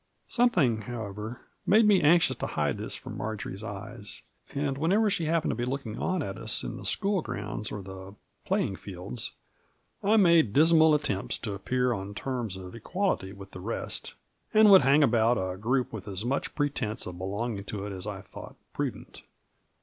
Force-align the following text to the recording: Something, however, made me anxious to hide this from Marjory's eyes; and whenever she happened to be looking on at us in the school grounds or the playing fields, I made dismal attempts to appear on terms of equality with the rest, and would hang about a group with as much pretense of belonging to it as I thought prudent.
Something, 0.27 0.77
however, 0.81 1.41
made 1.67 1.85
me 1.87 2.01
anxious 2.01 2.35
to 2.37 2.47
hide 2.47 2.79
this 2.79 2.95
from 2.95 3.17
Marjory's 3.17 3.63
eyes; 3.63 4.23
and 4.55 4.75
whenever 4.75 5.11
she 5.11 5.25
happened 5.25 5.51
to 5.51 5.55
be 5.55 5.63
looking 5.63 5.99
on 5.99 6.23
at 6.23 6.39
us 6.39 6.63
in 6.63 6.77
the 6.77 6.85
school 6.87 7.21
grounds 7.21 7.71
or 7.71 7.83
the 7.83 8.15
playing 8.43 8.77
fields, 8.77 9.33
I 10.01 10.17
made 10.17 10.53
dismal 10.53 10.95
attempts 10.95 11.37
to 11.41 11.53
appear 11.53 11.93
on 11.93 12.15
terms 12.15 12.57
of 12.57 12.73
equality 12.73 13.31
with 13.31 13.51
the 13.51 13.61
rest, 13.61 14.15
and 14.55 14.71
would 14.71 14.81
hang 14.81 15.03
about 15.03 15.37
a 15.37 15.55
group 15.55 15.93
with 15.93 16.07
as 16.07 16.25
much 16.25 16.55
pretense 16.55 17.05
of 17.05 17.19
belonging 17.19 17.63
to 17.65 17.85
it 17.85 17.91
as 17.93 18.07
I 18.07 18.21
thought 18.21 18.55
prudent. 18.73 19.21